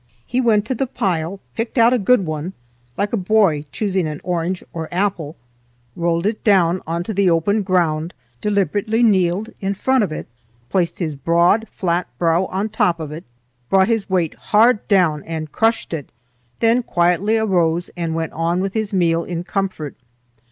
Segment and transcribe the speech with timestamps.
[0.25, 2.53] He went to the pile, picked out a good one,
[2.97, 5.35] like a boy choosing an orange or apple,
[5.95, 10.25] rolled it down on to the open ground, deliberately kneeled in front of it,
[10.71, 13.25] placed his broad, flat brow on top of it,
[13.69, 16.11] brought his weight hard down and crushed it,
[16.61, 19.95] then quietly arose and went on with his meal in comfort.